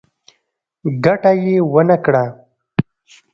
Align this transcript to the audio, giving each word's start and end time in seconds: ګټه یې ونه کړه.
ګټه 1.03 1.31
یې 1.43 1.55
ونه 1.73 1.97
کړه. 2.05 2.23